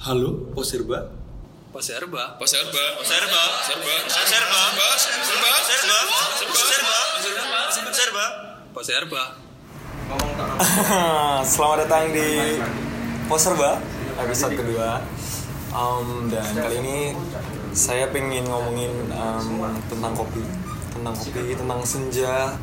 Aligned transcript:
Halo, 0.00 0.32
Poserba. 0.56 1.12
Poserba. 1.76 2.40
Poserba. 2.40 2.84
Serba. 3.04 3.44
Serba. 3.68 3.92
Serba. 4.08 4.62
Serba. 4.72 5.50
Serba. 5.60 5.98
Serba. 6.40 7.92
Serba. 7.92 8.24
Poserba. 8.72 9.22
Selamat 11.44 11.84
datang 11.84 12.16
di 12.16 12.56
Poserba 13.28 13.76
episode 14.24 14.56
kedua. 14.56 15.04
Um, 15.76 16.32
dan 16.32 16.48
kali 16.48 16.80
ini 16.80 17.12
saya 17.76 18.08
pengen 18.08 18.48
ngomongin 18.48 19.12
um, 19.12 19.68
tentang 19.92 20.16
kopi, 20.16 20.40
tentang 20.96 21.12
kopi, 21.12 21.52
tentang 21.52 21.80
senja, 21.84 22.56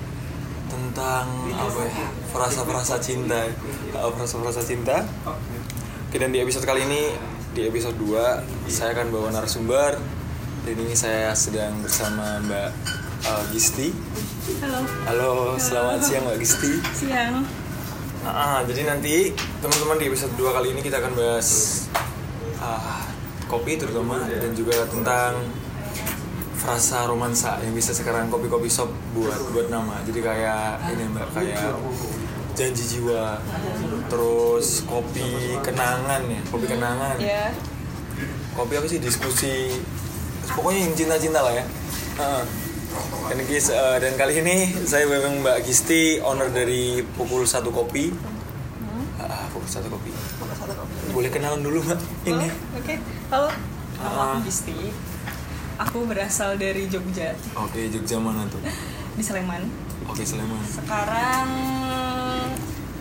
tentang 0.74 1.30
apa 1.54 1.82
ya, 1.86 2.10
frasa-frasa 2.34 2.98
cinta, 2.98 3.46
uh, 3.94 4.10
frasa-frasa 4.10 4.66
cinta. 4.66 5.06
Oke, 6.08 6.24
dan 6.24 6.32
di 6.32 6.40
episode 6.40 6.64
kali 6.64 6.88
ini, 6.88 7.12
di 7.58 7.66
episode 7.66 7.98
2 7.98 8.70
saya 8.70 8.94
akan 8.94 9.10
bawa 9.10 9.34
narasumber. 9.34 9.98
Dan 10.62 10.78
ini 10.78 10.94
saya 10.94 11.34
sedang 11.34 11.82
bersama 11.82 12.38
Mbak 12.46 12.70
uh, 13.26 13.44
Gisti. 13.50 13.90
Halo. 14.62 14.80
Halo, 15.10 15.32
selamat 15.58 16.06
siang 16.06 16.30
Mbak 16.30 16.38
Gisti. 16.38 16.72
Siang. 16.94 17.42
Ah, 18.30 18.62
jadi 18.62 18.86
nanti 18.86 19.34
teman-teman 19.58 19.98
di 19.98 20.06
episode 20.06 20.38
2 20.38 20.54
kali 20.54 20.68
ini 20.78 20.86
kita 20.86 21.02
akan 21.02 21.18
bahas 21.18 21.50
ah, 22.62 23.10
kopi 23.50 23.82
terutama 23.82 24.22
dan 24.30 24.54
juga 24.54 24.86
tentang 24.86 25.42
frasa 26.62 27.10
romansa 27.10 27.58
yang 27.66 27.74
bisa 27.74 27.90
sekarang 27.90 28.30
kopi-kopi 28.30 28.70
shop 28.70 28.94
buat 29.18 29.42
buat 29.50 29.74
nama. 29.74 29.98
Jadi 30.06 30.20
kayak 30.22 30.94
ini 30.94 31.10
Mbak 31.10 31.28
kayak 31.34 31.74
janji 32.58 32.84
jiwa. 32.90 33.38
Terus 34.10 34.82
kopi 34.84 35.30
kenangan 35.62 36.26
ya, 36.26 36.42
kopi 36.50 36.66
kenangan. 36.66 37.16
Ya. 37.22 37.54
Kopi 38.52 38.74
apa 38.74 38.86
sih 38.86 38.98
diskusi 38.98 39.78
pokoknya 40.50 40.80
yang 40.82 40.94
cinta-cinta 40.96 41.40
lah 41.40 41.54
ya. 41.54 41.66
Dan, 43.30 43.38
guys, 43.46 43.70
eh, 43.70 43.98
dan 44.00 44.18
kali 44.18 44.42
ini 44.42 44.58
saya 44.82 45.06
memang 45.06 45.46
Mbak 45.46 45.58
Gisti, 45.62 46.18
owner 46.18 46.50
dari 46.50 47.06
Pukul 47.06 47.46
Satu 47.46 47.70
Kopi. 47.70 48.10
Ah, 49.20 49.46
Pukul 49.48 49.70
Satu 49.70 49.86
Kopi. 49.88 50.10
Boleh 51.14 51.30
kenalan 51.30 51.62
dulu 51.62 51.84
Mbak? 51.84 52.00
Ini. 52.26 52.48
Oh, 52.48 52.80
Oke. 52.80 52.96
Halo. 53.30 53.50
Nama 53.98 54.10
Ah. 54.10 54.26
aku 54.34 54.38
Gisti. 54.44 54.74
Aku 55.78 56.10
berasal 56.10 56.58
dari 56.58 56.90
Jogja 56.90 57.38
Oke, 57.54 57.86
Jogja 57.88 58.18
mana 58.18 58.50
tuh? 58.50 58.58
di 59.14 59.22
Sleman. 59.22 59.62
Oke, 60.10 60.26
Sleman. 60.26 60.58
Sekarang 60.64 61.46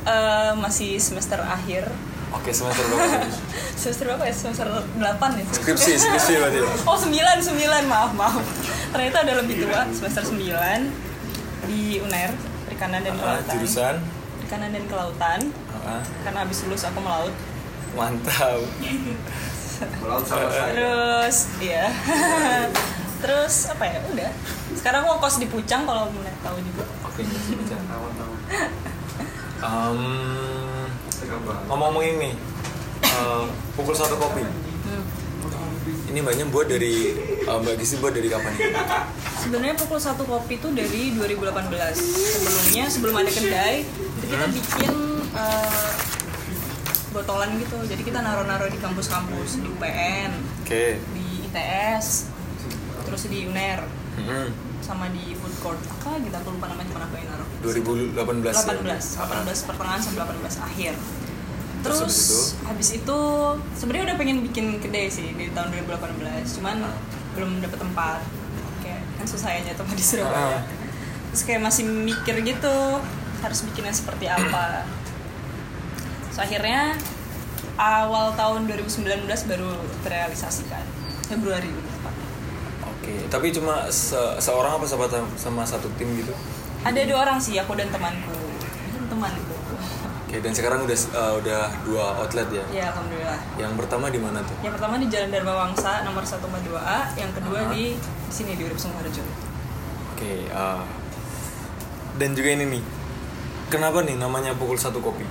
eh, 0.07 0.53
masih 0.55 0.97
semester 0.97 1.39
akhir. 1.39 1.91
Oke, 2.29 2.51
semester 2.51 2.83
berapa? 2.85 3.23
Semester 3.81 4.05
berapa 4.09 4.25
ya? 4.25 4.35
Semester 4.35 4.67
8 4.67 4.99
ya? 5.39 5.45
Skripsi, 5.47 5.93
skripsi 6.03 6.33
berarti. 6.37 6.59
Oh 6.83 6.99
9, 6.99 7.07
9, 7.07 7.55
maaf, 7.87 8.11
maaf 8.13 8.35
Ternyata 8.91 9.23
ada 9.23 9.33
lebih 9.39 9.63
tua, 9.63 9.87
semester 9.89 10.27
9 10.27 10.35
Di 11.71 12.03
UNER, 12.03 12.35
Perikanan 12.67 13.07
dan 13.07 13.15
Ah, 13.15 13.39
Kelautan 13.39 13.53
jurusan. 13.55 13.95
Perikanan 14.43 14.71
dan 14.75 14.85
Kelautan 14.91 15.41
Ah, 15.87 16.03
Karena 16.27 16.39
habis 16.43 16.59
lulus 16.67 16.83
aku 16.83 16.99
melaut 16.99 17.31
mantap. 17.95 18.59
Terus, 20.75 21.37
iya 21.61 21.87
Terus, 23.23 23.55
apa 23.71 23.85
ya, 23.87 23.99
udah 24.03 24.31
Sekarang 24.75 25.07
aku 25.07 25.23
kos 25.23 25.39
di 25.39 25.47
Pucang 25.47 25.87
kalau 25.87 26.11
mau 26.11 26.27
tahu 26.43 26.59
juga 26.59 26.85
Oke, 27.07 27.23
Jogja. 27.23 27.79
Um, 29.57 30.01
ngomong-ngomong 31.67 32.05
ini, 32.05 32.31
eh, 33.01 33.45
pukul 33.73 33.97
satu 33.97 34.21
kopi. 34.21 34.45
Hmm. 34.45 35.05
Ini 35.87 36.19
mbaknya 36.23 36.45
buat 36.49 36.67
dari 36.69 37.13
eh, 37.45 37.57
Mbak 37.61 37.75
Gisti 37.81 37.97
buat 38.01 38.13
dari 38.15 38.29
kapan 38.31 38.53
ya? 38.57 38.69
Sebenarnya 39.43 39.75
pukul 39.79 40.01
satu 40.03 40.27
kopi 40.27 40.59
itu 40.59 40.69
dari 40.75 41.15
2018 41.15 41.71
Sebelumnya, 41.95 42.85
sebelum 42.91 43.15
ada 43.15 43.31
kedai 43.31 43.87
Itu 43.87 44.25
kita 44.27 44.47
bikin 44.51 44.95
eh, 45.35 45.93
botolan 47.15 47.55
gitu 47.63 47.79
Jadi 47.87 48.03
kita 48.03 48.19
naruh-naruh 48.23 48.71
di 48.71 48.79
kampus-kampus 48.83 49.63
Di 49.63 49.67
UPN, 49.71 50.31
Oke. 50.67 50.99
di 51.15 51.27
ITS 51.47 52.31
Terus 53.07 53.23
di 53.31 53.47
UNER 53.47 54.06
Hmm. 54.17 54.49
sama 54.81 55.07
di 55.09 55.35
food 55.35 55.53
court 55.61 55.81
apa 55.83 56.17
gitu 56.19 56.33
aku 56.33 56.49
lupa 56.51 56.67
namanya 56.69 56.89
cuma 56.89 57.05
aku 57.05 57.15
yang 57.17 57.29
naruh 57.29 57.49
2018 57.61 58.17
ya? 58.49 58.97
18 58.97 58.97
18 59.45 59.69
pertengahan 59.69 60.01
sampai 60.01 60.21
18 60.23 60.57
akhir 60.63 60.95
Terus 61.77 61.99
terus, 62.01 62.09
habis 62.09 62.19
itu? 62.19 62.41
habis 62.67 62.89
itu 62.97 63.19
sebenarnya 63.77 64.05
udah 64.09 64.17
pengen 64.17 64.37
bikin 64.43 64.67
kedai 64.77 65.07
sih 65.07 65.31
di 65.31 65.53
tahun 65.53 65.71
2018 65.77 66.57
cuman 66.57 66.77
Ah. 66.83 66.97
belum 67.33 67.61
dapet 67.61 67.79
tempat 67.79 68.21
kayak 68.81 69.03
kan 69.15 69.27
susah 69.27 69.49
ya 69.51 69.61
nyari 69.63 69.77
tempat 69.77 69.95
di 69.95 70.03
Surabaya 70.03 70.57
Ah. 70.57 70.63
terus 71.29 71.43
kayak 71.43 71.61
masih 71.63 71.85
mikir 71.85 72.35
gitu 72.41 72.77
harus 73.39 73.59
bikinnya 73.63 73.93
seperti 73.93 74.27
apa 74.27 74.89
terus 76.25 76.41
akhirnya 76.41 76.97
awal 77.77 78.33
tahun 78.33 78.65
2019 78.65 79.05
baru 79.47 79.71
terrealisasikan 80.01 80.83
Februari 81.23 81.69
tepatnya 81.69 82.27
Oke, 83.07 83.23
tapi 83.29 83.47
cuma 83.49 83.87
se- 83.87 84.19
seorang 84.37 84.75
apa 84.75 84.85
sama, 84.85 85.07
sama 85.37 85.63
satu 85.63 85.87
tim 85.95 86.11
gitu? 86.17 86.35
ada 86.83 86.99
dua 87.01 87.19
orang 87.21 87.39
sih 87.39 87.55
aku 87.55 87.75
dan 87.75 87.87
temanku 87.87 88.35
temanku 89.07 89.55
Oke, 90.27 90.39
dan 90.39 90.51
sekarang 90.51 90.83
udah 90.83 90.95
eh, 90.95 91.33
udah 91.37 91.63
dua 91.83 92.05
outlet 92.17 92.51
ya? 92.53 92.65
ya 92.73 92.85
alhamdulillah 92.91 93.39
Yang 93.57 93.73
pertama 93.77 94.07
di 94.09 94.19
mana 94.19 94.39
tuh? 94.41 94.59
yang 94.61 94.75
pertama 94.75 94.95
di 94.97 95.07
Jalan 95.07 95.31
Dharma 95.31 95.55
Wangsa 95.57 96.03
nomor 96.03 96.23
1 96.23 96.43
A 96.77 97.15
yang 97.15 97.31
kedua 97.33 97.59
Ah. 97.61 97.71
di 97.71 97.95
sini 98.29 98.55
di 98.55 98.63
Urip 98.63 98.75
Sungkoharjo 98.77 99.23
Oke, 100.13 100.47
eh, 100.47 100.83
dan 102.17 102.31
juga 102.33 102.49
ini 102.51 102.65
nih, 102.69 102.83
kenapa 103.69 104.01
nih 104.01 104.17
namanya 104.17 104.51
pukul 104.53 104.75
satu 104.75 104.99
kopi? 104.99 105.23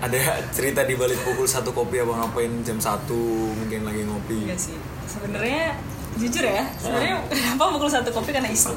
Ada 0.00 0.16
cerita 0.56 0.80
di 0.82 0.94
balik 0.94 1.20
pukul 1.20 1.44
satu 1.44 1.70
kopi 1.70 1.98
apa 1.98 2.14
ngapain 2.16 2.62
jam 2.62 2.78
satu 2.78 3.18
mungkin 3.52 3.82
lagi 3.82 4.00
ngopi? 4.02 4.46
Enggak 4.46 4.60
sih 4.62 4.76
sebenarnya 5.04 5.76
jujur 6.18 6.42
ya 6.42 6.66
sebenarnya 6.76 7.22
kenapa 7.30 7.70
pukul 7.78 7.90
satu 7.90 8.10
kopi? 8.10 8.34
Karena 8.34 8.50
iseng. 8.50 8.74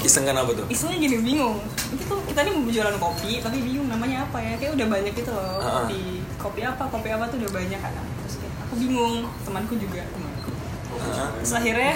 Iseng 0.00 0.24
kan 0.24 0.36
apa 0.38 0.50
tuh? 0.54 0.66
isengnya 0.70 0.96
gini 1.02 1.16
bingung. 1.20 1.58
Itu 1.90 2.02
tuh 2.06 2.18
kita 2.30 2.46
ini 2.46 2.50
mau 2.54 2.70
jualan 2.70 2.96
kopi 2.96 3.42
tapi 3.42 3.58
bingung 3.60 3.88
namanya 3.90 4.24
apa 4.28 4.38
ya. 4.38 4.54
Kayak 4.56 4.72
udah 4.78 4.86
banyak 4.86 5.12
gitu 5.16 5.30
loh 5.34 5.58
Ah. 5.58 5.84
kopi. 5.84 6.22
Kopi 6.38 6.60
apa 6.62 6.84
kopi 6.86 7.08
apa 7.10 7.24
tuh 7.28 7.36
udah 7.42 7.50
banyak 7.50 7.80
kan. 7.82 7.92
Terus 7.98 8.34
kayak 8.38 8.54
aku 8.68 8.74
bingung 8.78 9.14
temanku 9.42 9.74
juga 9.76 10.02
temanku. 10.06 10.50
Ah, 10.98 11.30
terus 11.38 11.52
akhirnya 11.54 11.92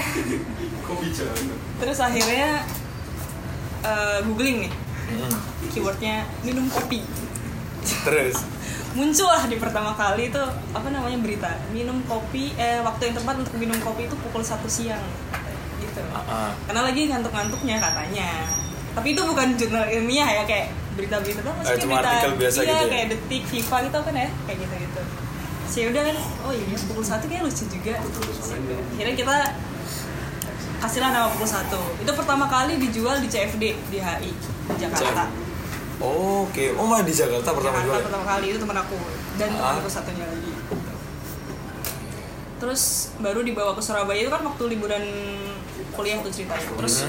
terus 1.81 1.99
akhirnya 1.99 2.49
eh, 3.82 4.19
googling 4.22 4.69
nih 4.69 4.72
mm. 5.10 5.37
keywordnya 5.72 6.26
minum 6.47 6.66
kopi. 6.70 7.03
Terus? 8.06 8.51
Muncul 8.92 9.28
lah 9.28 9.44
di 9.48 9.56
pertama 9.56 9.97
kali 9.97 10.28
itu 10.28 10.42
apa 10.72 10.88
namanya 10.92 11.19
berita. 11.20 11.50
Minum 11.72 12.04
kopi 12.04 12.53
eh 12.60 12.80
waktu 12.84 13.10
yang 13.10 13.14
tepat 13.20 13.34
untuk 13.41 13.54
minum 13.56 13.78
kopi 13.80 14.08
itu 14.08 14.16
pukul 14.28 14.44
satu 14.44 14.69
siang 14.69 15.03
gitu. 15.80 16.03
Ah, 16.12 16.20
ah. 16.28 16.50
karena 16.69 16.80
lagi 16.88 17.08
ngantuk-ngantuknya 17.08 17.76
katanya. 17.81 18.31
Tapi 18.92 19.16
itu 19.16 19.22
bukan 19.25 19.56
jurnal 19.56 19.88
ilmiah 19.88 20.28
ya 20.28 20.42
kayak 20.44 20.69
berita-berita 20.92 21.41
tuh 21.41 21.52
Eh, 21.64 21.76
cuma 21.81 22.04
artikel 22.04 22.36
biasa 22.36 22.58
iya, 22.60 22.69
gitu 22.69 22.84
ya? 22.84 22.92
kayak 22.92 23.06
detik 23.16 23.42
viva 23.48 23.76
gitu 23.81 23.98
kan 24.04 24.12
ya 24.12 24.28
kayak 24.44 24.58
gitu 24.60 24.75
gitu 24.76 25.02
sih 25.72 25.88
udah 25.88 26.02
kan 26.04 26.16
oh 26.44 26.52
iya 26.52 26.76
pukul 26.84 27.00
satu 27.00 27.25
kayak 27.25 27.48
lucu 27.48 27.64
juga. 27.64 27.97
Akhirnya 27.97 29.14
kita 29.16 29.36
kasihlah 30.84 31.10
nama 31.16 31.32
pukul 31.32 31.48
satu. 31.48 31.81
Itu 31.97 32.12
pertama 32.12 32.44
kali 32.44 32.76
dijual 32.76 33.25
di 33.25 33.28
CFD 33.32 33.64
di 33.88 33.97
HI 33.97 34.32
di 34.36 34.75
Jakarta 34.76 35.32
Oh, 36.02 36.43
Oke, 36.44 36.75
oh 36.75 36.82
malah 36.82 37.06
di 37.06 37.14
Jakarta 37.14 37.54
pertama 37.54 37.78
Jakarta 37.78 38.04
pertama 38.04 38.26
kali 38.26 38.46
itu 38.50 38.58
teman 38.58 38.75
aku 38.76 38.99
dan 39.37 39.49
Ah. 39.54 39.78
temanku 39.78 39.88
satunya 39.88 40.26
lagi 40.26 40.50
terus 42.58 42.82
baru 43.19 43.43
dibawa 43.43 43.75
ke 43.75 43.82
Surabaya 43.82 44.19
itu 44.19 44.31
kan 44.31 44.38
waktu 44.40 44.62
liburan 44.69 45.02
kuliah 45.93 46.22
tuh 46.22 46.31
ceritanya 46.31 46.62
terus 46.72 47.02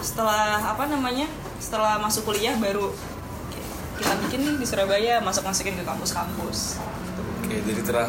setelah 0.00 0.60
apa 0.62 0.84
namanya 0.86 1.24
setelah 1.56 1.96
masuk 1.96 2.28
kuliah 2.28 2.52
baru 2.56 2.92
kita 3.96 4.12
bikin 4.20 4.40
nih 4.42 4.54
di 4.56 4.66
Surabaya 4.66 5.20
masuk 5.20 5.40
masukin 5.42 5.72
ke 5.74 5.84
kampus-kampus 5.84 6.76
Oke, 7.40 7.56
jadi 7.60 7.80
terah 7.80 8.08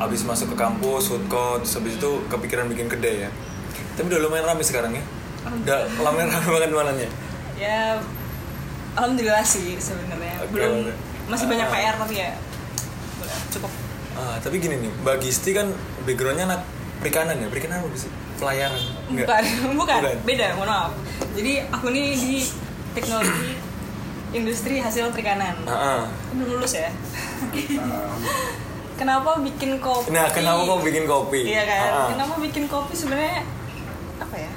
abis 0.00 0.24
masuk 0.24 0.54
ke 0.54 0.56
kampus, 0.56 1.06
food 1.06 1.26
court, 1.28 1.60
habis 1.60 1.94
itu 1.94 2.10
kepikiran 2.26 2.66
bikin 2.66 2.88
kedai 2.88 3.28
ya. 3.28 3.30
Tapi 3.92 4.08
udah 4.08 4.24
lumayan 4.24 4.48
ramai 4.48 4.64
sekarang 4.64 4.96
ya. 4.96 5.04
Udah 5.44 5.84
lumayan 6.00 6.32
ramai 6.32 6.50
banget 6.56 6.70
jualannya. 6.72 7.08
ya 7.54 8.00
alhamdulillah 8.94 9.40
sih 9.42 9.76
sebenarnya 9.76 10.36
Oke, 10.40 10.52
belum 10.52 10.74
masih 11.26 11.46
banyak 11.46 11.64
Ah. 11.64 11.72
PR 11.72 11.94
tapi 11.96 12.14
ya 12.16 12.30
cukup 13.50 13.72
Ah, 14.12 14.36
tapi 14.38 14.60
gini 14.60 14.76
nih, 14.78 14.92
Mbak 14.98 15.16
Gisti 15.18 15.50
kan 15.50 15.72
backgroundnya 16.02 16.44
anak 16.44 16.60
perikanan 17.00 17.32
ya, 17.34 17.48
perikanan 17.48 17.80
apa 17.80 17.96
sih? 17.96 18.12
Pelayaran? 18.36 18.76
bukan, 19.08 19.42
bukan, 19.80 19.98
Bukan. 19.98 20.16
beda, 20.22 20.46
mohon 20.52 20.68
maaf. 20.68 20.92
Jadi 21.32 21.64
aku 21.64 21.86
nih 21.88 22.12
di 22.12 22.44
teknologi 22.92 23.56
industri 24.30 24.78
hasil 24.78 25.08
perikanan. 25.08 25.56
Ah. 25.64 26.04
Aku 26.28 26.32
belum 26.36 26.60
lulus 26.60 26.76
ya. 26.76 26.92
kenapa 28.94 29.40
bikin 29.40 29.80
kopi 29.80 30.08
Nah, 30.10 30.28
kenapa 30.28 30.60
kau 30.62 30.78
bikin 30.78 31.04
kopi? 31.04 31.40
iya 31.44 31.64
kan 31.64 31.90
Ah. 31.90 32.08
kenapa 32.12 32.34
bikin 32.38 32.64
kopi 32.66 32.92
sebenarnya 32.92 33.42
apa 34.18 34.36
ya 34.36 34.50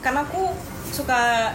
karena 0.00 0.20
aku 0.22 0.50
suka 0.90 1.52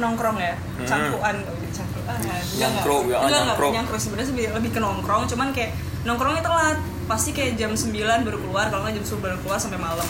nongkrong 0.00 0.36
ya? 0.38 0.54
Hmm. 0.54 0.86
cangkruan. 0.88 1.36
Oh, 1.44 1.56
cangkruan 1.70 2.18
Nyangkruk, 2.54 3.02
ya, 3.08 3.16
enggak, 3.16 3.20
enggak, 3.20 3.42
nyangkruk. 3.48 3.72
nyangkruk. 3.72 4.00
Sebenarnya 4.00 4.28
lebih, 4.30 4.46
lebih 4.54 4.70
ke 4.76 4.80
nongkrong 4.80 5.22
cuman 5.30 5.48
kayak 5.54 5.70
nongkrongnya 6.04 6.42
telat. 6.44 6.78
Pasti 7.04 7.30
kayak 7.36 7.60
jam 7.60 7.72
9 7.76 7.92
baru 8.24 8.38
keluar 8.40 8.66
kalau 8.72 8.82
nggak 8.86 8.96
jam 9.00 9.04
10 9.04 9.24
baru 9.24 9.36
keluar 9.44 9.58
sampai 9.60 9.80
malam. 9.80 10.08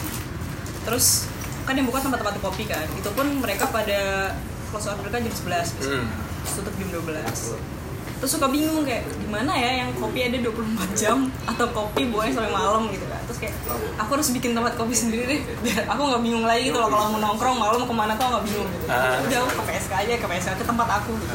Terus 0.87 1.27
kan 1.65 1.73
yang 1.73 1.87
buka 1.89 2.05
tempat-tempat 2.05 2.39
kopi 2.39 2.63
kan. 2.69 2.85
Itu 2.95 3.09
pun 3.11 3.27
mereka 3.41 3.67
pada 3.69 4.31
close 4.69 4.87
out 4.91 4.99
mereka 5.01 5.23
jam 5.23 5.33
11 5.33 5.75
biasanya. 5.75 6.03
Hmm. 6.03 6.53
Tutup 6.55 6.73
jam 6.77 6.89
12 6.93 7.74
terus 8.15 8.31
suka 8.31 8.47
bingung 8.47 8.81
kayak 8.81 9.03
gimana 9.17 9.51
ya 9.51 9.71
yang 9.79 9.89
kopi 9.93 10.23
ada 10.23 10.37
24 10.39 10.55
jam 10.93 11.17
atau 11.43 11.65
kopi 11.69 12.07
buahnya 12.07 12.33
sampai 12.33 12.49
malam 12.49 12.87
gitu 12.87 13.05
kan 13.05 13.19
terus 13.21 13.37
kayak 13.37 13.53
aku 13.95 14.09
harus 14.11 14.29
bikin 14.31 14.51
tempat 14.51 14.73
kopi 14.73 14.93
sendiri 14.93 15.23
deh 15.27 15.41
biar 15.61 15.83
aku 15.85 16.01
nggak 16.05 16.21
bingung 16.21 16.43
lagi 16.43 16.63
gitu 16.65 16.77
loh 16.77 16.87
kalau 16.87 17.05
mau 17.09 17.19
nongkrong 17.21 17.55
malam 17.55 17.81
ke 17.81 17.93
mana 17.93 18.13
tuh 18.13 18.25
nggak 18.25 18.43
bingung 18.43 18.67
gitu 18.67 18.85
Ah. 18.87 19.19
udah 19.19 19.37
aku 19.41 19.51
ke 19.51 19.63
PSK 19.67 19.91
aja 19.97 20.13
ke 20.15 20.27
PSK 20.27 20.49
ke 20.53 20.65
tempat 20.65 20.87
aku 20.95 21.11
gitu 21.13 21.33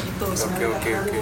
gitu 0.00 0.24
Oke 0.24 0.36
sebenarnya. 0.36 0.68
oke 0.70 0.90
oke. 1.00 1.18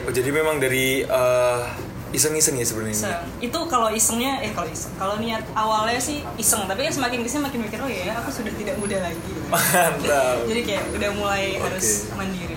Oh, 0.00 0.12
jadi 0.12 0.30
memang 0.30 0.56
dari 0.56 1.02
eh, 1.02 1.60
iseng-iseng 2.08 2.56
ya 2.56 2.64
sebenarnya. 2.64 2.96
Iseng. 2.96 3.20
itu 3.42 3.58
kalau 3.66 3.88
isengnya 3.90 4.40
eh 4.40 4.50
kalau 4.50 4.64
iseng 4.66 4.92
kalau 4.96 5.14
niat 5.18 5.44
awalnya 5.52 5.98
sih 5.98 6.24
iseng 6.34 6.64
tapi 6.64 6.82
kan 6.82 6.92
semakin 6.94 7.20
ke 7.20 7.28
sini 7.28 7.42
makin 7.42 7.60
mikir 7.60 7.78
oh 7.78 7.86
ya 7.86 8.16
aku 8.16 8.32
sudah 8.32 8.48
tidak 8.50 8.74
muda 8.76 8.96
lagi 9.02 9.20
Mantap. 9.52 10.44
jadi 10.44 10.60
kayak 10.62 10.84
udah 10.90 11.10
mulai 11.12 11.44
Oke. 11.52 11.68
harus 11.68 11.86
mandiri 12.14 12.47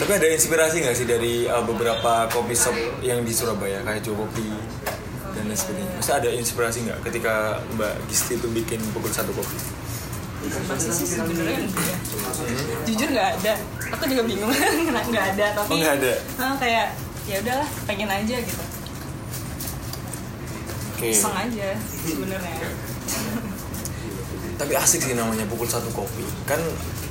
Tapi 0.00 0.12
ada 0.16 0.28
inspirasi 0.32 0.80
nggak 0.80 0.96
sih 0.96 1.04
dari 1.04 1.44
uh, 1.44 1.60
beberapa 1.60 2.24
kopi 2.32 2.56
shop 2.56 2.72
yang 3.04 3.20
di 3.20 3.36
Surabaya 3.36 3.84
kayak 3.84 4.00
Joe 4.00 4.16
Kopi 4.16 4.48
dan 5.36 5.44
lain 5.44 5.52
sebagainya? 5.54 5.92
Maksudnya 6.00 6.18
ada 6.24 6.30
inspirasi 6.32 6.78
nggak 6.88 6.98
ketika 7.04 7.34
Mbak 7.76 7.94
Gisti 8.08 8.40
itu 8.40 8.48
bikin 8.48 8.80
pukul 8.96 9.12
satu 9.12 9.36
kopi? 9.36 9.60
sih 10.80 11.04
sebenarnya 11.04 11.68
ya. 11.68 11.96
jujur 12.88 13.08
nggak 13.12 13.28
ada 13.44 13.52
aku 13.92 14.08
juga 14.08 14.24
bingung 14.24 14.48
nggak 15.12 15.26
ada 15.36 15.46
tapi 15.52 15.68
Oh, 15.68 15.76
nggak 15.76 15.94
ada? 16.00 16.12
ah, 16.40 16.56
kayak 16.56 16.96
ya 17.28 17.36
udahlah 17.44 17.68
pengen 17.84 18.08
aja 18.08 18.36
gitu 18.40 18.64
Oke. 20.96 21.12
iseng 21.12 21.36
aja 21.36 21.68
sebenarnya 21.76 22.56
Tapi 24.56 24.72
asik 24.76 25.00
sih 25.00 25.16
namanya 25.16 25.48
pukul 25.48 25.64
satu 25.64 25.88
kopi. 25.96 26.20
Kan 26.44 26.60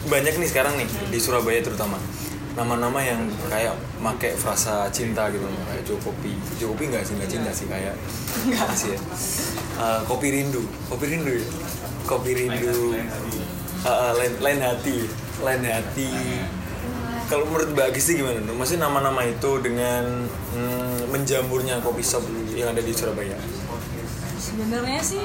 banyak 0.05 0.37
nih 0.37 0.49
sekarang 0.49 0.77
nih 0.77 0.85
di 1.09 1.17
Surabaya 1.17 1.57
terutama 1.65 1.97
nama-nama 2.53 2.99
yang 2.99 3.21
kayak 3.45 3.73
make 3.97 4.29
frasa 4.35 4.89
cinta 4.89 5.29
gitu 5.29 5.45
kayak 5.65 5.83
Joe 5.83 5.99
Kopi. 5.99 6.33
Joe 6.57 6.73
Kopi 6.73 6.89
nggak 6.89 7.03
sih 7.03 7.13
nggak 7.15 7.29
cinta 7.29 7.51
sih 7.51 7.65
kayak 7.65 7.93
apa 8.55 8.73
sih 8.73 8.89
ya? 8.93 8.99
Uh, 9.75 9.99
kopi 10.03 10.27
rindu, 10.29 10.61
kopi 10.85 11.05
rindu 11.07 11.31
ya. 11.33 11.45
Kopi 12.05 12.31
rindu, 12.33 12.95
Uh, 13.79 13.87
uh, 13.87 14.11
lain, 14.11 14.35
lain 14.43 14.59
hati, 14.59 15.07
lain 15.39 15.63
hati. 15.63 16.11
Kalau 17.31 17.47
menurut 17.47 17.71
Mbak 17.71 17.95
Gisti 17.95 18.19
gimana? 18.19 18.43
tuh? 18.43 18.51
Maksudnya 18.51 18.91
nama-nama 18.91 19.23
itu 19.23 19.55
dengan 19.63 20.27
mm, 20.51 21.07
menjamurnya 21.07 21.79
kopi 21.79 22.03
shop 22.03 22.27
yang 22.51 22.75
ada 22.75 22.81
di 22.81 22.91
Surabaya. 22.91 23.39
sebenarnya 24.35 24.99
sih 24.99 25.23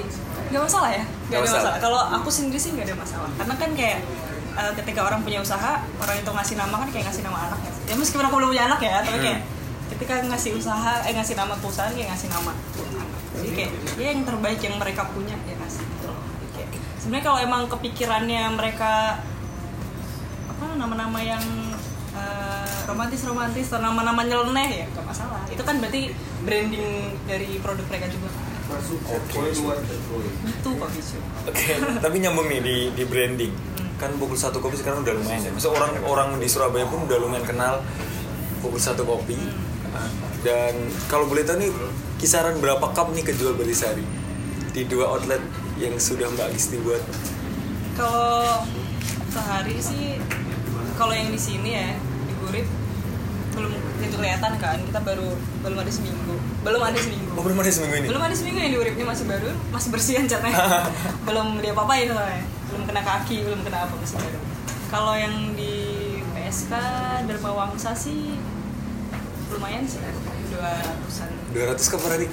nggak 0.53 0.63
masalah 0.63 0.91
ya 0.93 1.03
Nggak 1.03 1.19
nggak 1.27 1.35
ada 1.35 1.41
masalah. 1.41 1.63
masalah 1.65 1.75
kalau 1.81 2.01
aku 2.21 2.29
sendiri 2.31 2.61
sih 2.61 2.71
nggak 2.77 2.87
ada 2.87 2.97
masalah 2.99 3.31
karena 3.35 3.55
kan 3.57 3.71
kayak 3.75 3.99
eh, 4.55 4.73
ketika 4.79 5.01
orang 5.07 5.21
punya 5.27 5.43
usaha 5.43 5.83
orang 6.01 6.17
itu 6.19 6.31
ngasih 6.31 6.57
nama 6.59 6.75
kan 6.83 6.89
kayak 6.91 7.05
ngasih 7.11 7.23
nama 7.27 7.39
anaknya 7.51 7.73
ya. 7.91 7.95
Meskipun 7.99 8.25
aku 8.27 8.35
belum 8.39 8.51
punya 8.55 8.65
anak 8.71 8.81
ya 8.81 9.03
tapi 9.03 9.19
kayak 9.21 9.41
ketika 9.95 10.15
ngasih 10.27 10.51
usaha 10.57 10.93
eh 11.05 11.13
ngasih 11.13 11.35
nama 11.37 11.55
perusahaan 11.61 11.93
kayak 11.93 12.09
ngasih 12.15 12.29
nama 12.33 12.53
anak. 12.53 13.09
Jadi 13.35 13.51
kayak 13.53 13.71
ya 13.99 14.09
yang 14.15 14.23
terbaik 14.25 14.61
yang 14.63 14.77
mereka 14.81 15.03
punya 15.13 15.37
ya 15.45 15.57
kasih 15.59 15.85
gitu 15.85 16.07
loh. 16.09 16.23
Sebenarnya 17.03 17.25
kalau 17.27 17.39
emang 17.45 17.63
kepikirannya 17.69 18.43
mereka 18.57 19.21
apa 20.49 20.65
nama-nama 20.79 21.19
yang 21.21 21.43
romantis 22.85 23.27
romantis 23.27 23.67
atau 23.73 23.83
nama-nama 23.83 24.23
nyeleneh 24.23 24.85
ya 24.85 24.87
nggak 24.89 25.05
masalah. 25.05 25.41
Itu 25.51 25.61
kan 25.67 25.83
berarti 25.83 26.15
branding 26.47 27.17
dari 27.27 27.59
produk 27.61 27.85
mereka 27.91 28.07
juga. 28.09 28.29
Itu 30.49 30.71
kok 30.81 30.91
bisa 30.97 31.17
Oke, 31.45 31.77
tapi 32.01 32.17
nyambung 32.25 32.49
nih 32.49 32.61
di 32.65 32.77
di 32.97 33.05
branding. 33.05 33.53
Kan 34.01 34.11
pukul 34.19 34.35
satu 34.35 34.59
kopi 34.59 34.77
sekarang 34.77 35.03
udah 35.07 35.15
lumayan 35.15 35.45
ya. 35.47 35.53
Orang 35.71 35.93
orang 36.05 36.29
di 36.43 36.49
Surabaya 36.51 36.85
pun 36.87 37.07
udah 37.07 37.19
lumayan 37.19 37.47
kenal 37.47 37.81
pukul 38.61 38.79
satu 38.79 39.07
kopi. 39.07 39.39
Dan 40.43 40.75
kalau 41.07 41.31
boleh 41.31 41.47
tahu 41.47 41.63
nih 41.63 41.71
kisaran 42.19 42.59
berapa 42.59 42.83
cup 42.93 43.15
nih 43.15 43.23
kejual 43.23 43.55
beli 43.55 43.73
sehari 43.73 44.03
di 44.75 44.83
dua 44.91 45.15
outlet 45.15 45.41
yang 45.79 45.95
sudah 45.99 46.27
Mbak 46.35 46.51
Gisti 46.55 46.79
buat? 46.83 47.03
kalau 47.95 48.67
sehari 49.31 49.79
sih 49.79 50.19
kalau 50.99 51.15
yang 51.15 51.31
di 51.31 51.39
sini 51.39 51.71
ya 51.79 51.95
di 52.27 52.35
Gurip 52.43 52.67
belum 53.55 53.71
itu 54.03 54.17
kelihatan 54.19 54.53
kan 54.59 54.79
kita 54.83 54.99
baru 54.99 55.31
belum 55.63 55.79
ada 55.79 55.93
seminggu 55.95 56.35
belum 56.67 56.83
ada 56.83 56.99
seminggu 56.99 57.31
Oh 57.39 57.43
belum 57.47 57.59
ada 57.63 57.71
seminggu 57.71 57.95
ini. 58.03 58.07
belum 58.11 58.23
ada 58.23 58.35
seminggu 58.35 58.59
yang 58.59 58.73
di 58.75 58.79
Urip 58.83 58.95
ini 58.99 59.07
masih 59.07 59.27
baru 59.31 59.51
masih 59.71 59.89
bersihan 59.95 60.27
catnya 60.27 60.55
belum 61.27 61.63
dia 61.63 61.71
apa 61.71 61.95
soalnya 61.95 62.43
belum 62.71 62.83
kena 62.85 63.03
kaki 63.03 63.37
belum 63.45 63.61
kena 63.63 63.79
apa 63.85 63.95
masih 63.97 64.17
baru 64.19 64.41
kalau 64.89 65.15
yang 65.17 65.35
di 65.53 65.75
PSK 66.33 66.73
Dharma 67.27 67.51
Wangsa 67.53 67.93
sih 67.93 68.39
lumayan 69.51 69.85
sih 69.85 70.01
dua 70.51 70.71
ratusan 70.83 71.31
200 71.55 71.93
cup 71.95 72.01
per 72.03 72.11
hari. 72.19 72.27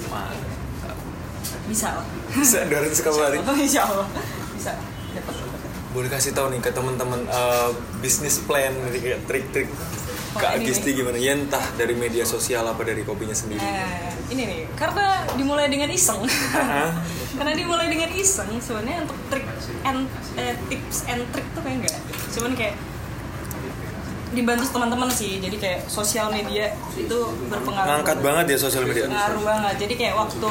Bisa 1.70 1.94
lah 1.94 2.06
Bisa 2.34 2.66
200 2.66 3.04
cup 3.06 3.12
per 3.14 3.22
hari. 3.30 3.38
Insya 3.62 3.82
Allah 3.86 4.06
bisa 4.54 4.72
dapat 5.14 5.34
Boleh 5.92 6.08
kasih 6.10 6.32
tahu 6.32 6.50
nih 6.50 6.58
ke 6.58 6.70
teman-teman 6.70 7.20
eh, 7.26 7.70
bisnis 8.02 8.42
plan 8.42 8.74
trik-trik 9.26 9.70
Oh, 10.32 10.40
Kak 10.40 10.64
Gisti 10.64 10.96
nih. 10.96 11.04
gimana? 11.04 11.16
Ya 11.20 11.36
entah 11.36 11.60
dari 11.76 11.92
media 11.92 12.24
sosial 12.24 12.64
apa 12.64 12.80
dari 12.88 13.04
kopinya 13.04 13.36
sendiri. 13.36 13.60
Nah, 13.60 14.16
ini 14.32 14.42
nih, 14.48 14.60
karena 14.80 15.28
dimulai 15.36 15.68
dengan 15.68 15.92
iseng. 15.92 16.24
Karena 17.42 17.58
dimulai 17.58 17.90
dengan 17.90 18.06
iseng, 18.14 18.54
sebenarnya 18.62 19.02
untuk 19.02 19.18
trik 19.26 19.42
and 19.82 20.06
eh, 20.38 20.54
tips 20.70 21.10
and 21.10 21.26
trick 21.34 21.42
tuh 21.58 21.62
kayak 21.66 21.82
enggak. 21.82 21.98
Cuman 22.30 22.54
kayak 22.54 22.78
dibantu 24.30 24.70
teman-teman 24.70 25.10
sih. 25.10 25.42
Jadi 25.42 25.58
kayak 25.58 25.90
sosial 25.90 26.30
media 26.30 26.70
itu 26.94 27.18
berpengaruh. 27.50 27.98
Ngangkat 27.98 28.18
banget 28.22 28.44
ya 28.54 28.58
sosial 28.62 28.86
media. 28.86 29.10
Ngaruh 29.10 29.42
banget. 29.42 29.74
Jadi 29.74 29.94
kayak 29.98 30.14
waktu 30.22 30.50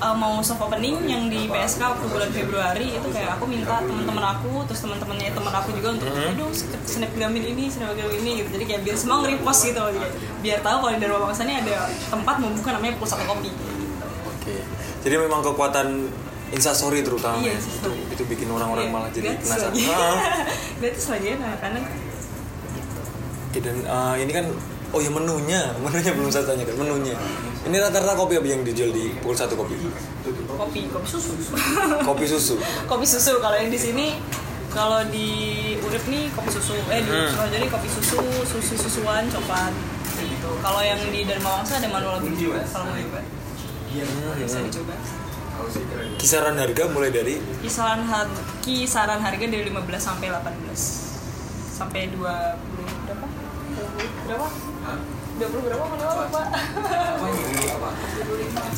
uh, 0.00 0.16
mau 0.16 0.40
soft 0.40 0.64
opening 0.64 0.96
yang 1.04 1.28
di 1.28 1.44
PSK 1.44 1.76
waktu 1.76 2.06
bulan 2.08 2.32
Februari 2.32 2.88
itu 2.96 3.08
kayak 3.12 3.36
aku 3.36 3.44
minta 3.44 3.76
teman-teman 3.84 4.24
aku 4.32 4.64
terus 4.64 4.80
teman-temannya 4.80 5.28
teman 5.36 5.52
aku 5.52 5.76
juga 5.76 5.88
untuk 5.92 6.08
aduh 6.08 6.50
snapgramin 6.88 7.44
ini 7.54 7.68
snapgramin 7.70 8.16
ini 8.24 8.30
gitu 8.42 8.58
jadi 8.58 8.64
kayak 8.64 8.80
biar 8.82 8.96
semua 8.98 9.22
nge-repost 9.22 9.70
gitu 9.70 9.78
loh 9.78 9.92
Jadi, 9.94 10.08
biar 10.42 10.58
tahu 10.66 10.76
kalau 10.82 10.92
di 10.96 10.98
Dharma 10.98 11.18
Wangsa 11.30 11.42
ini 11.46 11.54
ada 11.62 11.86
tempat 12.10 12.34
membuka 12.42 12.74
namanya 12.74 12.94
pusat 12.98 13.22
kopi 13.22 13.50
Oke. 14.48 14.62
Jadi 15.00 15.14
memang 15.16 15.40
kekuatan 15.42 16.08
instastory 16.48 17.04
terutama 17.04 17.38
Iya, 17.38 17.52
ya. 17.52 17.60
itu 17.60 17.90
itu 18.08 18.22
bikin 18.24 18.48
orang-orang 18.48 18.84
Iya, 18.84 18.94
malah 18.94 19.10
jadi 19.10 19.26
gratis 19.30 19.44
penasaran. 19.44 19.72
Ah. 19.92 20.16
lagi 21.12 21.26
ya 21.26 21.34
anak-anak 21.38 21.84
Oke, 23.48 23.58
dan 23.60 23.76
eh, 23.80 24.14
ini 24.20 24.32
kan 24.34 24.44
oh 24.88 25.00
ya 25.00 25.08
menunya, 25.08 25.60
menunya 25.78 26.12
belum 26.12 26.28
saya 26.28 26.44
tanyakan 26.46 26.76
menunya. 26.78 27.16
Ini 27.62 27.76
rata-rata 27.78 28.12
kopi 28.14 28.36
apa 28.36 28.44
yang 28.46 28.60
dijual 28.60 28.88
di 28.88 29.12
pukul 29.18 29.32
satu 29.34 29.52
kopi? 29.54 29.76
kopi 30.48 30.80
kopi 30.88 31.06
susu 31.06 31.32
Kopi 32.08 32.24
susu. 32.24 32.54
kopi 32.84 33.04
susu 33.04 33.38
kalau 33.38 33.54
yang 33.54 33.68
di 33.68 33.78
sini 33.78 34.06
kalau 34.68 35.00
di 35.06 35.28
Urip 35.78 36.04
nih 36.04 36.28
kopi 36.30 36.50
susu 36.50 36.76
eh 36.88 37.00
di 37.00 37.08
Hmm. 37.08 37.48
Jadi 37.48 37.66
kopi 37.68 37.88
susu 37.88 38.18
susu 38.44 38.74
susuan 38.76 39.24
coklat 39.28 39.72
gitu 40.18 40.50
kalau 40.58 40.82
yang 40.82 40.98
di 41.08 41.22
Dharma 41.22 41.56
Wangsa 41.56 41.78
ada 41.78 41.88
manual 41.88 42.18
lebih 42.18 42.50
juga 42.50 42.60
kalau 42.66 42.90
mau 42.90 43.22
coba. 43.88 44.32
Bisa 44.36 44.58
dicoba 44.64 44.94
Kisaran 46.18 46.54
harga 46.54 46.82
mulai 46.90 47.10
dari? 47.10 47.34
Kisaran 47.62 48.06
harga 48.06 48.40
kisaran 48.62 49.18
harga 49.18 49.44
dari 49.48 49.66
15 49.66 49.74
sampai 49.98 50.26
18 50.30 51.08
sampai 51.78 52.10
20 52.10 52.18
berapa? 54.26 54.46
20 55.38 55.38
berapa 55.38 55.38
20 55.38 55.66
berapa? 55.66 55.84
Manual 55.86 56.14
lupa. 56.26 56.42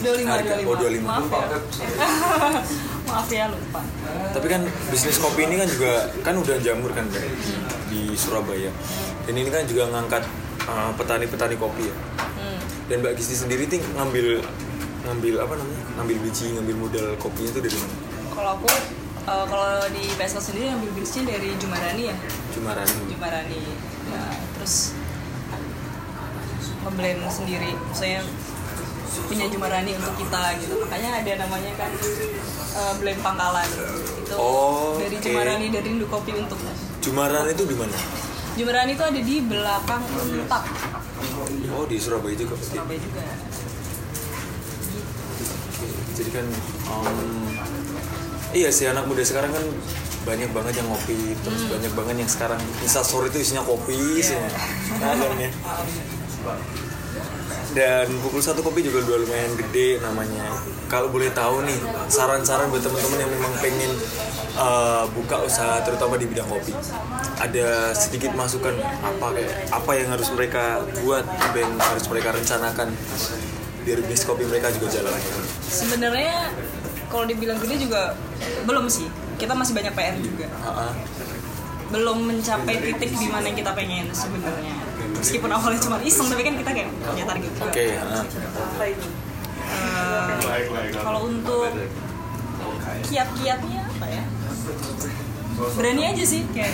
25 0.00 0.28
Harga, 0.28 0.52
25 0.60 0.68
oh, 0.68 0.76
25. 0.76 1.04
maaf 1.04 1.28
ya. 1.28 1.58
Maaf 3.10 3.28
ya 3.32 3.44
lupa. 3.48 3.80
Tapi 4.36 4.46
kan 4.48 4.62
bisnis 4.92 5.18
kopi 5.18 5.48
ini 5.48 5.56
kan 5.60 5.68
juga 5.68 5.92
kan 6.22 6.34
udah 6.36 6.56
jamur 6.60 6.92
kan 6.92 7.04
Mbak, 7.08 7.24
di 7.90 8.12
Surabaya. 8.16 8.70
Dan 9.28 9.34
ini 9.36 9.48
kan 9.48 9.64
juga 9.68 9.88
ngangkat 9.92 10.22
eh, 10.68 10.90
petani-petani 10.96 11.56
kopi 11.56 11.88
ya. 11.88 11.96
hmm. 11.96 12.58
Dan 12.88 12.96
Mbak 13.04 13.12
Gisti 13.20 13.34
sendiri 13.40 13.64
tuh 13.68 13.80
ngambil 13.96 14.44
ngambil 15.10 15.34
apa 15.42 15.54
namanya? 15.58 15.82
Ngambil 15.98 16.16
biji, 16.22 16.46
ngambil 16.54 16.76
modal 16.78 17.06
kopinya 17.18 17.50
itu 17.50 17.60
dari 17.60 17.76
mana? 17.76 17.94
Kalau 18.30 18.50
aku 18.56 18.68
eh, 19.26 19.44
kalau 19.50 19.70
di 19.90 20.04
PSK 20.14 20.38
sendiri 20.40 20.66
ambil 20.70 20.90
bisnisnya 20.94 21.34
dari 21.34 21.48
Jumarani 21.58 22.02
ya, 22.08 22.16
Jumarani. 22.54 22.94
Jumarani. 23.10 23.60
Ya, 24.10 24.22
terus 24.54 24.74
ngeblend 26.80 27.22
sendiri, 27.28 27.70
maksudnya 27.76 28.22
punya 29.26 29.46
Jumarani 29.46 29.92
untuk 29.98 30.14
kita 30.16 30.54
gitu 30.58 30.74
makanya 30.80 31.18
ada 31.18 31.32
namanya 31.42 31.72
kan 31.74 31.90
uh, 32.72 32.94
blend 32.96 33.18
pangkalan 33.20 33.66
itu 33.66 34.34
Oh, 34.38 34.94
dari 35.02 35.18
oke. 35.18 35.26
Jumarani 35.26 35.66
dari 35.66 35.86
Rindu 35.90 36.06
Kopi 36.06 36.30
untuk 36.38 36.62
Jumaran 37.02 37.50
itu 37.50 37.66
di 37.66 37.74
mana? 37.74 37.98
Jumarani 38.54 38.94
itu 38.94 39.02
ada 39.02 39.20
di 39.20 39.36
belakang 39.42 40.02
Untak 40.14 40.62
Oh 41.74 41.84
di 41.86 41.98
Surabaya 41.98 42.34
juga. 42.38 42.54
Surabaya 42.58 42.98
juga 43.02 43.22
Kan 46.30 46.46
um, 46.86 47.50
iya 48.50 48.70
sih 48.70 48.86
anak 48.86 49.06
muda 49.06 49.22
sekarang 49.22 49.50
kan 49.50 49.64
banyak 50.20 50.50
banget 50.52 50.84
yang 50.84 50.88
ngopi 50.92 51.32
terus 51.40 51.64
Hmm. 51.64 51.80
banyak 51.80 51.92
banget 51.96 52.16
yang 52.22 52.30
sekarang 52.30 52.60
instastory 52.84 53.32
itu 53.32 53.40
isinya 53.40 53.64
kopi 53.64 53.96
Iya. 53.96 54.22
sih 54.22 54.36
nah, 55.00 55.16
dan 57.70 58.06
pukul 58.20 58.42
satu 58.42 58.60
kopi 58.66 58.82
juga 58.82 59.00
udah 59.06 59.16
lumayan 59.22 59.54
gede 59.54 60.02
namanya 60.02 60.42
kalau 60.90 61.06
boleh 61.08 61.30
tahu 61.30 61.62
nih 61.62 61.78
saran-saran 62.10 62.66
buat 62.68 62.82
teman-teman 62.82 63.18
yang 63.22 63.30
memang 63.30 63.52
pengen 63.62 63.92
uh, 64.58 65.06
buka 65.14 65.46
usaha 65.46 65.78
terutama 65.86 66.18
di 66.18 66.26
bidang 66.26 66.50
kopi 66.50 66.74
ada 67.38 67.94
sedikit 67.94 68.34
masukan 68.34 68.74
apa 69.00 69.26
kayak 69.38 69.54
apa 69.70 69.90
yang 69.94 70.08
harus 70.10 70.28
mereka 70.34 70.82
buat 71.00 71.24
yang 71.54 71.72
harus 71.78 72.04
mereka 72.10 72.34
rencanakan 72.34 72.90
biar 73.86 73.98
bisnis 74.04 74.26
kopi 74.26 74.44
mereka 74.44 74.68
juga 74.74 75.00
jalan 75.00 75.14
sebenarnya 75.70 76.50
kalau 77.06 77.24
dibilang 77.26 77.58
gede 77.62 77.86
juga 77.86 78.18
belum 78.66 78.90
sih. 78.90 79.06
Kita 79.38 79.56
masih 79.56 79.72
banyak 79.72 79.94
PR 79.96 80.16
juga. 80.20 80.46
Belum 81.90 82.18
mencapai 82.22 82.76
titik 82.76 83.10
di 83.16 83.26
mana 83.30 83.46
yang 83.48 83.58
kita 83.58 83.72
pengen 83.72 84.10
sebenarnya. 84.12 84.74
Meskipun 85.16 85.50
awalnya 85.50 85.80
cuma 85.80 85.96
iseng 86.04 86.28
tapi 86.28 86.42
kan 86.44 86.54
kita 86.58 86.70
kayak 86.74 86.88
punya 87.02 87.24
target 87.24 87.50
juga. 87.56 87.70
Oke, 87.70 87.86
ah. 87.98 88.24
Eh, 89.70 90.90
kalau 90.98 91.30
untuk 91.30 91.70
kiat-kiatnya 93.06 93.80
apa 93.86 94.06
ya? 94.10 94.24
Berani 95.76 96.02
aja 96.08 96.24
sih 96.24 96.42
kayak 96.52 96.72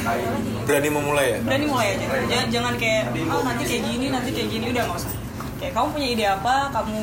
berani 0.62 0.88
memulai 0.90 1.26
ya? 1.36 1.38
Berani 1.42 1.64
mulai 1.66 1.86
aja. 1.96 2.06
Jangan, 2.28 2.46
jangan 2.50 2.74
kayak 2.78 3.04
oh 3.30 3.42
nanti 3.42 3.62
kayak 3.66 3.82
gini 3.88 4.06
nanti 4.10 4.30
kayak 4.32 4.48
gini. 4.52 4.64
Udah 4.72 4.82
nggak 4.90 4.98
usah. 5.00 5.12
Kayak 5.56 5.72
kamu 5.74 5.86
punya 5.96 6.08
ide 6.12 6.26
apa? 6.28 6.54
Kamu 6.70 7.02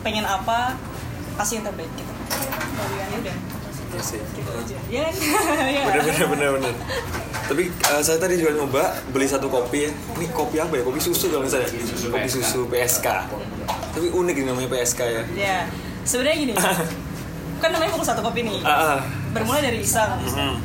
pengen 0.00 0.24
apa 0.24 0.78
kasih 1.38 1.54
yang 1.56 1.66
terbaik 1.66 1.92
gitu. 1.94 2.12
Udah. 3.14 3.36
Iya 3.88 4.02
sih. 4.02 4.20
Gitu 4.20 4.50
aja. 4.50 4.76
Ya 4.88 5.00
kan? 5.06 5.14
Ya. 5.64 5.82
bener 5.86 6.02
bener 6.04 6.26
bener 6.28 6.48
bener. 6.58 6.72
Tapi 7.48 7.62
eh, 7.70 8.02
saya 8.02 8.18
tadi 8.18 8.36
juga 8.36 8.52
nyoba 8.54 8.82
beli 9.08 9.24
satu 9.24 9.48
kopi. 9.48 9.86
Ya 9.86 9.90
ini 9.90 10.26
kopi 10.28 10.58
apa 10.58 10.74
ya? 10.74 10.82
Kopi 10.82 10.98
susu 10.98 11.30
kalau 11.30 11.46
misalnya 11.46 11.70
kopi 12.04 12.28
susu 12.28 12.68
PSK 12.68 13.06
tapi 13.88 14.14
unik 14.14 14.36
ini 14.36 14.46
namanya 14.46 14.68
PSK 14.70 15.00
ya. 15.02 15.22
Ya 15.34 15.56
sebenarnya 16.04 16.38
gini 16.38 16.52
kan 17.62 17.68
namanya 17.68 17.90
pukul 17.90 18.06
satu 18.06 18.22
kopi 18.22 18.46
nih. 18.46 18.62
Ah. 18.62 19.02
bermula 19.28 19.58
dari 19.58 19.82
iseng 19.82 20.14
Hmm. 20.30 20.56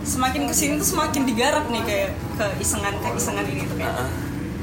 semakin 0.00 0.48
ke 0.48 0.54
sini 0.56 0.72
tuh 0.80 0.96
semakin 0.96 1.28
digarap 1.28 1.68
nih 1.68 1.82
kayak 1.84 2.10
ke 2.34 2.46
isengan 2.58 2.96
ke 2.96 3.08
isengan 3.12 3.44
ini 3.44 3.68
tuh 3.68 3.76
kayak. 3.76 3.92
Ah, 3.92 4.02
ah. 4.02 4.08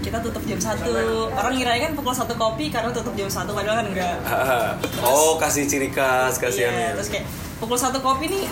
Kita 0.07 0.23
tutup 0.23 0.43
jam 0.47 0.59
satu. 0.59 0.91
Orang 1.35 1.53
ngirain 1.59 1.81
kan 1.83 1.91
pukul 1.91 2.15
satu 2.15 2.33
kopi 2.39 2.71
karena 2.71 2.95
tutup 2.95 3.11
jam 3.19 3.27
satu 3.27 3.51
padahal 3.51 3.83
kan 3.83 3.87
enggak. 3.91 4.15
Ah. 4.23 4.71
oh 5.03 5.35
kasih 5.35 5.67
ciri 5.67 5.91
khas 5.91 6.39
kasih 6.39 6.63
Iya, 6.63 6.71
ya. 6.71 6.89
terus 6.95 7.11
kayak 7.11 7.27
pukul 7.59 7.75
satu 7.75 7.99
kopi 7.99 8.31
nih 8.31 8.47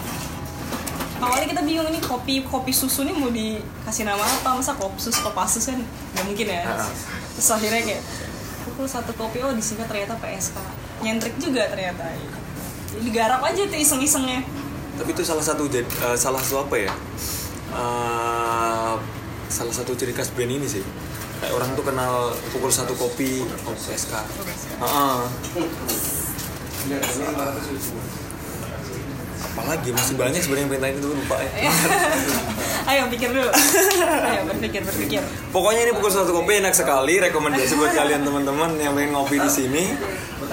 awalnya 1.23 1.47
kita 1.47 1.61
bingung 1.63 1.87
nih 1.87 2.03
kopi 2.03 2.43
kopi 2.43 2.75
susu 2.75 3.07
nih 3.07 3.15
mau 3.15 3.31
dikasih 3.31 4.03
nama 4.03 4.19
apa? 4.19 4.59
Masa 4.59 4.75
kopsus 4.75 5.15
kopasus 5.23 5.71
kan? 5.71 5.79
Nggak 5.79 6.25
mungkin 6.27 6.47
ya. 6.51 6.63
Terus 7.39 7.49
akhirnya 7.55 7.81
kayak 7.87 8.01
pukul 8.67 8.85
satu 8.91 9.15
kopi 9.15 9.39
oh 9.39 9.55
disingkat 9.55 9.87
ternyata 9.87 10.19
PSK 10.19 10.57
nyentrik 11.07 11.35
juga 11.39 11.71
ternyata. 11.71 12.03
Jadi 12.91 12.99
digarap 13.07 13.39
aja 13.47 13.63
tuh 13.63 13.79
iseng-isengnya. 13.79 14.43
Tapi 14.95 15.11
itu 15.11 15.23
salah 15.23 15.43
satu 15.43 15.67
eh, 15.71 15.83
salah 16.19 16.39
satu 16.39 16.67
apa 16.67 16.75
ya? 16.79 16.91
Eh, 17.75 18.95
salah 19.47 19.73
satu 19.75 19.95
ciri 19.95 20.11
khas 20.11 20.31
brand 20.35 20.51
ini 20.51 20.67
sih 20.67 20.83
kayak 21.35 21.53
orang 21.53 21.69
tuh 21.73 21.83
kenal 21.83 22.13
pukul 22.49 22.71
satu 22.71 22.93
kopi 22.95 23.43
PSK 23.65 24.13
Ah, 24.79 24.85
ah. 24.85 25.19
apalagi 29.55 29.89
masih 29.95 30.15
banyak 30.19 30.41
sebenarnya 30.43 30.63
yang 30.67 30.71
perintahin 30.71 30.95
itu 30.99 31.07
lupa 31.09 31.35
ya 31.39 31.49
ayo 32.91 33.01
pikir 33.07 33.29
dulu 33.31 33.49
ayo 33.49 34.41
berpikir 34.51 34.81
berpikir 34.83 35.21
Pokoknya 35.49 35.87
ini 35.87 35.91
pukul 35.95 36.11
satu 36.11 36.35
kopi 36.35 36.59
enak 36.59 36.75
sekali. 36.75 37.15
Rekomendasi 37.15 37.79
buat 37.79 37.95
kalian 37.95 38.27
teman-teman 38.27 38.75
yang 38.75 38.91
pengen 38.91 39.15
ngopi 39.15 39.39
di 39.39 39.47
sini 39.47 39.83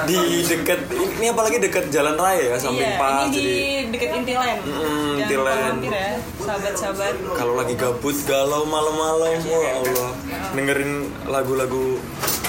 di 0.03 0.19
dekat 0.43 0.81
ini 0.91 1.27
apalagi 1.29 1.57
dekat 1.59 1.85
jalan 1.89 2.15
raya 2.15 2.45
ya 2.45 2.57
samping 2.57 2.83
iya 2.83 2.97
pas. 2.97 3.25
ini 3.25 3.31
di 3.31 3.37
Jadi 3.37 3.57
deket 3.91 4.11
Intiland 4.15 4.61
Mm, 4.63 4.73
Jangan 4.73 5.21
Intiland. 5.21 5.53
lupa 5.53 5.69
mampir 5.69 5.93
ya 5.93 6.11
sahabat-sahabat 6.39 7.15
kalau 7.33 7.55
lagi 7.55 7.75
gabut 7.75 8.17
galau 8.23 8.63
malam-malam, 8.65 9.37
wah 9.43 9.71
Allah 9.77 10.11
dengerin 10.51 10.93
lagu-lagu 11.25 12.01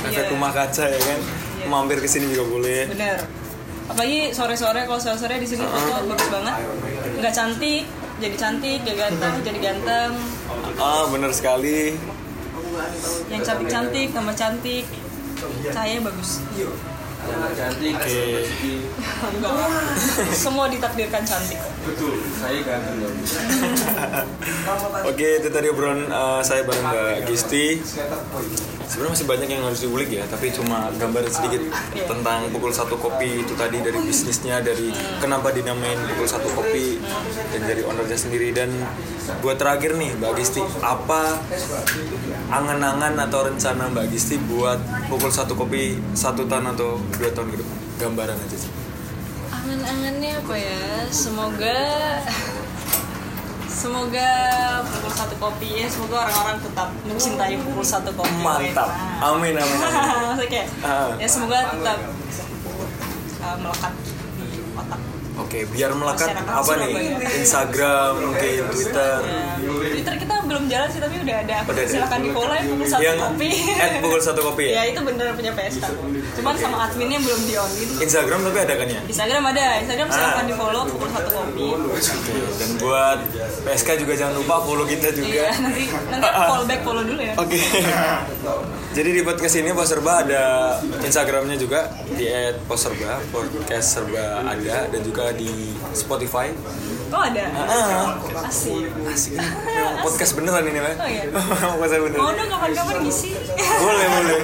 efek 0.04 0.20
Iya. 0.22 0.32
rumah 0.32 0.52
kaca 0.52 0.86
ya 0.86 1.00
kan. 1.00 1.20
Mampir 1.64 1.98
ke 1.98 2.08
sini 2.08 2.28
juga 2.28 2.44
boleh. 2.50 2.82
bener 2.88 3.18
apalagi 3.84 4.32
sore-sore 4.32 4.84
kalau 4.84 4.96
sore-sore 4.98 5.36
di 5.38 5.46
sini 5.46 5.60
foto 5.62 6.08
bagus 6.08 6.28
banget 6.30 6.56
nggak 7.20 7.34
cantik 7.34 7.84
jadi 8.16 8.36
cantik 8.38 8.80
gak 8.82 8.96
ganteng 8.98 9.34
jadi 9.44 9.60
ganteng 9.62 10.12
Ah 10.78 11.04
bener 11.08 11.30
sekali. 11.30 11.92
yang 13.28 13.42
cantik-cantik 13.42 14.08
tambah 14.10 14.32
cantik 14.34 14.86
cahayanya 15.66 16.02
bagus 16.06 16.40
Oke. 17.24 18.20
enggak 19.24 19.56
semua 20.36 20.68
ditakdirkan 20.68 21.24
cantik 21.24 21.60
Oke 25.10 25.28
itu 25.40 25.50
tadi 25.52 25.68
obrolan 25.72 26.08
eh, 26.08 26.42
saya 26.44 26.64
bareng 26.64 26.84
Mbak 26.84 27.28
Gisti. 27.28 27.66
Sebenarnya 28.94 29.18
masih 29.18 29.26
banyak 29.26 29.50
yang 29.50 29.66
harus 29.66 29.82
diulik 29.82 30.10
ya, 30.14 30.22
tapi 30.30 30.54
cuma 30.54 30.94
gambar 30.94 31.26
sedikit 31.26 31.66
tentang 32.06 32.46
pukul 32.54 32.70
satu 32.70 32.94
kopi 33.02 33.42
itu 33.42 33.58
tadi 33.58 33.82
dari 33.82 33.98
bisnisnya, 33.98 34.62
dari 34.62 34.94
kenapa 35.18 35.50
dinamain 35.50 35.98
pukul 36.14 36.30
satu 36.30 36.46
kopi 36.54 37.02
dan 37.50 37.62
dari 37.66 37.82
ownernya 37.82 38.14
sendiri. 38.14 38.54
Dan 38.54 38.70
buat 39.42 39.58
terakhir 39.58 39.98
nih 39.98 40.14
Mbak 40.22 40.32
Gisti, 40.38 40.62
apa 40.86 41.42
angan-angan 42.54 43.18
atau 43.18 43.50
rencana 43.50 43.90
Mbak 43.90 44.14
Gisti 44.14 44.38
buat 44.46 44.78
pukul 45.10 45.34
satu 45.34 45.58
kopi 45.58 45.98
satu 46.14 46.46
tahun 46.46 46.78
atau 46.78 47.02
dua 47.18 47.34
tahun 47.34 47.50
ke 47.50 47.58
depan? 47.66 47.78
Gambaran 47.98 48.38
aja 48.38 48.58
sih. 48.62 48.70
angan-angannya 49.50 50.38
apa 50.38 50.54
ya? 50.54 50.82
Semoga 51.10 51.82
semoga 53.84 54.30
pukul 54.88 55.12
satu 55.12 55.36
kopi 55.44 55.84
ya 55.84 55.88
semoga 55.92 56.24
orang-orang 56.24 56.56
tetap 56.64 56.88
mencintai 57.04 57.56
pukul 57.60 57.84
satu 57.84 58.16
kopi 58.16 58.32
Mantap. 58.40 58.88
Nah. 58.88 59.28
Amin 59.36 59.60
amin. 59.60 59.78
amin. 59.84 60.48
Kayak 60.52 60.68
Ah. 60.80 61.12
ya 61.20 61.28
semoga 61.28 61.68
tetap 61.68 62.00
uh, 63.44 63.58
melekat 63.60 63.94
otak 64.76 65.02
Oke, 65.34 65.66
biar 65.66 65.90
melekat 65.98 66.30
Masyarakat 66.30 66.62
apa 66.62 66.74
nih? 66.78 66.94
Surabaya. 66.94 67.30
Instagram, 67.42 68.12
mungkin 68.22 68.62
Twitter. 68.70 69.18
Ya, 69.26 69.90
Twitter 69.90 70.16
kita 70.22 70.34
belum 70.46 70.64
jalan 70.70 70.88
sih 70.94 71.02
tapi 71.02 71.16
udah 71.26 71.38
ada 71.42 71.58
Udah 71.66 71.86
silakan 71.90 72.20
di 72.22 72.30
follow 72.30 72.54
ya 72.54 72.62
pukul 72.70 72.86
satu 72.86 73.02
Yang 73.02 73.18
kopi 73.18 73.50
at 73.74 73.92
pukul 73.98 74.22
satu 74.22 74.42
kopi 74.46 74.64
ya? 74.70 74.74
ya 74.78 74.82
itu 74.94 75.00
bener 75.02 75.26
punya 75.34 75.52
PSK 75.58 75.84
cuman 76.38 76.54
sama 76.54 76.78
adminnya 76.86 77.18
belum 77.18 77.42
di 77.50 77.54
on 77.58 77.72
Instagram 77.98 78.40
tapi 78.46 78.58
ada 78.62 78.74
kan 78.78 78.88
ya? 78.90 79.02
Instagram 79.10 79.44
ada 79.50 79.66
Instagram 79.82 80.08
silakan 80.14 80.46
di 80.46 80.54
follow 80.54 80.84
pukul 80.86 81.10
satu 81.10 81.30
kopi 81.34 81.66
Oke, 81.74 82.34
dan 82.62 82.70
buat 82.78 83.20
PSK 83.66 83.90
juga 84.06 84.14
jangan 84.14 84.34
lupa 84.38 84.56
follow 84.62 84.86
kita 84.86 85.08
iya 85.10 85.18
juga. 85.18 85.44
nanti 85.66 85.84
nanti 86.14 86.28
follow 86.54 86.66
back 86.70 86.82
follow 86.86 87.02
dulu 87.02 87.22
ya 87.26 87.34
Oke. 87.42 87.58
Jadi 88.94 89.10
di 89.10 89.22
podcast 89.26 89.58
ini 89.58 89.74
Pos 89.74 89.90
Serba 89.90 90.22
ada 90.22 90.78
Instagramnya 91.02 91.58
juga 91.58 91.90
di 92.14 92.30
@poserba, 92.70 93.18
podcast 93.34 93.98
serba 93.98 94.46
ada 94.46 94.86
dan 94.86 95.02
juga 95.02 95.34
di 95.34 95.74
Spotify. 95.98 96.54
oh 97.10 97.22
ada 97.22 97.46
Ah, 97.58 98.14
asik 98.46 98.86
asik. 99.10 99.34
Memang 99.38 99.98
podcast 100.06 100.34
beneran 100.38 100.66
ini, 100.66 100.78
Pak. 100.78 100.94
Oh, 100.98 101.10
iya. 101.10 101.24
podcast 101.82 102.02
beneran. 102.06 102.22
mau 102.22 102.34
dong 102.34 102.50
kapan-kapan 102.50 102.96
ngisi 103.02 103.30
boleh 103.86 104.08
boleh 104.14 104.42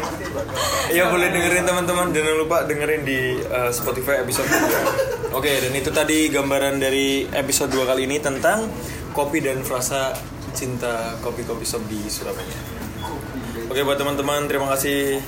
ya 0.89 1.03
boleh 1.09 1.27
dengerin 1.29 1.65
teman-teman 1.65 2.09
jangan 2.09 2.33
lupa 2.37 2.57
dengerin 2.65 3.01
di 3.05 3.19
uh, 3.45 3.69
Spotify 3.69 4.21
episode 4.21 4.49
2 4.49 5.33
oke 5.37 5.49
dan 5.49 5.73
itu 5.73 5.89
tadi 5.89 6.29
gambaran 6.29 6.77
dari 6.77 7.25
episode 7.29 7.69
2 7.69 7.89
kali 7.89 8.05
ini 8.05 8.17
tentang 8.17 8.65
kopi 9.13 9.41
dan 9.41 9.61
frasa 9.61 10.13
cinta 10.53 11.17
kopi-kopi 11.21 11.65
shop 11.65 11.85
di 11.85 12.05
Surabaya 12.05 12.78
oke 13.69 13.85
buat 13.85 14.01
teman-teman 14.01 14.49
terima 14.49 14.67
kasih 14.73 15.21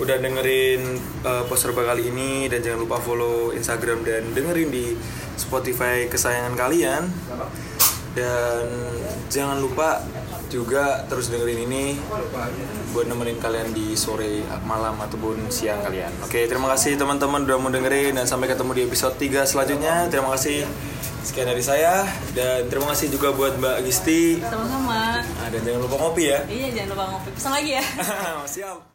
udah 0.00 0.16
dengerin 0.18 0.98
uh, 1.22 1.44
posterba 1.46 1.84
kali 1.84 2.08
ini. 2.08 2.48
Dan 2.48 2.64
jangan 2.64 2.80
lupa 2.82 2.96
follow 2.98 3.52
Instagram 3.52 4.02
dan 4.02 4.32
dengerin 4.32 4.68
di 4.72 4.96
Spotify 5.36 6.08
kesayangan 6.08 6.54
kalian. 6.56 7.02
Dan 8.12 8.66
jangan 9.28 9.60
lupa 9.60 10.00
juga 10.52 11.08
terus 11.08 11.32
dengerin 11.32 11.64
ini 11.64 11.96
buat 12.92 13.08
nemenin 13.08 13.40
kalian 13.40 13.72
di 13.72 13.96
sore 13.96 14.44
malam 14.68 15.00
ataupun 15.00 15.48
siang 15.48 15.80
kalian. 15.80 16.12
Oke, 16.20 16.44
terima 16.44 16.68
kasih 16.76 17.00
teman-teman 17.00 17.48
udah 17.48 17.56
mau 17.56 17.72
dengerin 17.72 18.20
dan 18.20 18.28
sampai 18.28 18.52
ketemu 18.52 18.70
di 18.76 18.82
episode 18.84 19.16
3 19.16 19.48
selanjutnya. 19.48 20.12
Terima 20.12 20.28
kasih 20.36 20.68
sekian 21.24 21.48
dari 21.48 21.64
saya 21.64 22.04
dan 22.36 22.68
terima 22.68 22.92
kasih 22.92 23.08
juga 23.08 23.32
buat 23.32 23.56
Mbak 23.56 23.88
Gisti. 23.88 24.42
Sama-sama. 24.44 25.24
Ah, 25.24 25.48
dan 25.48 25.60
jangan 25.64 25.80
lupa 25.88 25.96
ngopi 25.96 26.28
ya. 26.28 26.44
Iya 26.44 26.68
jangan 26.76 26.88
lupa 26.92 27.04
ngopi. 27.16 27.28
Pesan 27.32 27.52
lagi 27.56 27.70
ya. 27.80 27.84
Siap. 28.60 28.90